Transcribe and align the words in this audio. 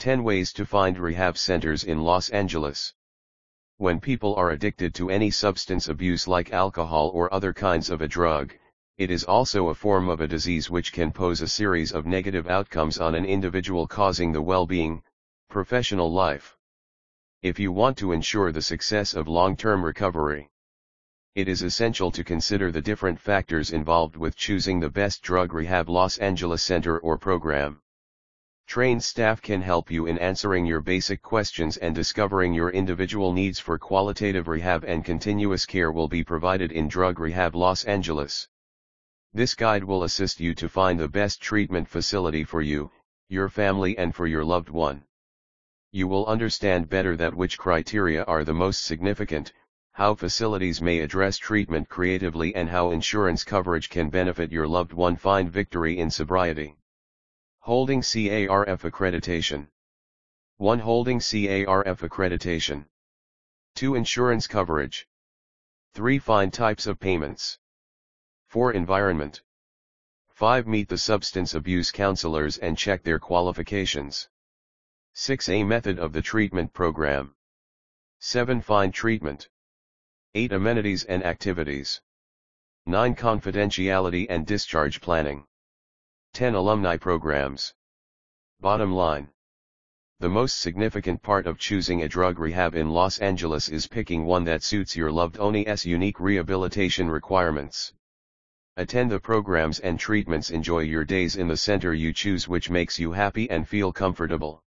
10 0.00 0.24
Ways 0.24 0.50
to 0.54 0.64
Find 0.64 0.98
Rehab 0.98 1.36
Centers 1.36 1.84
in 1.84 2.00
Los 2.00 2.30
Angeles 2.30 2.94
When 3.76 4.00
people 4.00 4.34
are 4.36 4.48
addicted 4.48 4.94
to 4.94 5.10
any 5.10 5.30
substance 5.30 5.88
abuse 5.88 6.26
like 6.26 6.54
alcohol 6.54 7.10
or 7.12 7.30
other 7.34 7.52
kinds 7.52 7.90
of 7.90 8.00
a 8.00 8.08
drug, 8.08 8.54
it 8.96 9.10
is 9.10 9.24
also 9.24 9.68
a 9.68 9.74
form 9.74 10.08
of 10.08 10.22
a 10.22 10.26
disease 10.26 10.70
which 10.70 10.94
can 10.94 11.12
pose 11.12 11.42
a 11.42 11.46
series 11.46 11.92
of 11.92 12.06
negative 12.06 12.48
outcomes 12.48 12.98
on 12.98 13.14
an 13.14 13.26
individual 13.26 13.86
causing 13.86 14.32
the 14.32 14.40
well-being, 14.40 15.02
professional 15.50 16.10
life. 16.10 16.56
If 17.42 17.58
you 17.58 17.70
want 17.70 17.98
to 17.98 18.12
ensure 18.12 18.52
the 18.52 18.62
success 18.62 19.12
of 19.12 19.28
long-term 19.28 19.84
recovery, 19.84 20.48
it 21.34 21.46
is 21.46 21.60
essential 21.60 22.10
to 22.12 22.24
consider 22.24 22.72
the 22.72 22.80
different 22.80 23.20
factors 23.20 23.70
involved 23.70 24.16
with 24.16 24.34
choosing 24.34 24.80
the 24.80 24.88
best 24.88 25.22
drug 25.22 25.52
rehab 25.52 25.90
Los 25.90 26.16
Angeles 26.16 26.62
center 26.62 26.98
or 27.00 27.18
program. 27.18 27.82
Trained 28.70 29.02
staff 29.02 29.42
can 29.42 29.62
help 29.62 29.90
you 29.90 30.06
in 30.06 30.16
answering 30.18 30.64
your 30.64 30.80
basic 30.80 31.22
questions 31.22 31.76
and 31.78 31.92
discovering 31.92 32.54
your 32.54 32.70
individual 32.70 33.32
needs 33.32 33.58
for 33.58 33.76
qualitative 33.80 34.46
rehab 34.46 34.84
and 34.84 35.04
continuous 35.04 35.66
care 35.66 35.90
will 35.90 36.06
be 36.06 36.22
provided 36.22 36.70
in 36.70 36.86
Drug 36.86 37.18
Rehab 37.18 37.56
Los 37.56 37.82
Angeles. 37.82 38.46
This 39.34 39.56
guide 39.56 39.82
will 39.82 40.04
assist 40.04 40.38
you 40.38 40.54
to 40.54 40.68
find 40.68 41.00
the 41.00 41.08
best 41.08 41.42
treatment 41.42 41.88
facility 41.88 42.44
for 42.44 42.62
you, 42.62 42.92
your 43.28 43.48
family 43.48 43.98
and 43.98 44.14
for 44.14 44.28
your 44.28 44.44
loved 44.44 44.70
one. 44.70 45.02
You 45.90 46.06
will 46.06 46.26
understand 46.26 46.88
better 46.88 47.16
that 47.16 47.34
which 47.34 47.58
criteria 47.58 48.22
are 48.22 48.44
the 48.44 48.54
most 48.54 48.84
significant, 48.84 49.52
how 49.94 50.14
facilities 50.14 50.80
may 50.80 51.00
address 51.00 51.38
treatment 51.38 51.88
creatively 51.88 52.54
and 52.54 52.68
how 52.68 52.92
insurance 52.92 53.42
coverage 53.42 53.90
can 53.90 54.10
benefit 54.10 54.52
your 54.52 54.68
loved 54.68 54.92
one 54.92 55.16
find 55.16 55.50
victory 55.50 55.98
in 55.98 56.08
sobriety. 56.08 56.76
Holding 57.64 58.00
CARF 58.00 58.82
accreditation. 58.84 59.68
1. 60.56 60.78
Holding 60.78 61.18
CARF 61.18 62.00
accreditation. 62.00 62.86
2. 63.74 63.96
Insurance 63.96 64.46
coverage. 64.46 65.06
3. 65.92 66.18
Find 66.18 66.52
types 66.54 66.86
of 66.86 66.98
payments. 66.98 67.58
4. 68.46 68.72
Environment. 68.72 69.42
5. 70.30 70.66
Meet 70.66 70.88
the 70.88 70.96
substance 70.96 71.52
abuse 71.52 71.90
counselors 71.90 72.56
and 72.56 72.78
check 72.78 73.02
their 73.02 73.18
qualifications. 73.18 74.30
6. 75.12 75.50
A 75.50 75.62
method 75.62 75.98
of 75.98 76.14
the 76.14 76.22
treatment 76.22 76.72
program. 76.72 77.34
7. 78.20 78.62
Find 78.62 78.94
treatment. 78.94 79.50
8. 80.34 80.52
Amenities 80.52 81.04
and 81.04 81.22
activities. 81.22 82.00
9. 82.86 83.14
Confidentiality 83.14 84.26
and 84.30 84.46
discharge 84.46 85.02
planning. 85.02 85.46
10. 86.32 86.54
Alumni 86.54 86.96
programs. 86.96 87.74
Bottom 88.60 88.92
line. 88.94 89.28
The 90.20 90.28
most 90.30 90.60
significant 90.60 91.20
part 91.22 91.46
of 91.46 91.58
choosing 91.58 92.02
a 92.02 92.08
drug 92.08 92.38
rehab 92.38 92.74
in 92.74 92.88
Los 92.88 93.18
Angeles 93.18 93.68
is 93.68 93.86
picking 93.86 94.24
one 94.24 94.44
that 94.44 94.62
suits 94.62 94.96
your 94.96 95.12
loved 95.12 95.36
one's 95.36 95.84
unique 95.84 96.18
rehabilitation 96.18 97.10
requirements. 97.10 97.92
Attend 98.78 99.10
the 99.10 99.20
programs 99.20 99.80
and 99.80 100.00
treatments 100.00 100.50
enjoy 100.50 100.78
your 100.78 101.04
days 101.04 101.36
in 101.36 101.46
the 101.46 101.58
center 101.58 101.92
you 101.92 102.10
choose 102.10 102.48
which 102.48 102.70
makes 102.70 102.98
you 102.98 103.12
happy 103.12 103.50
and 103.50 103.68
feel 103.68 103.92
comfortable. 103.92 104.62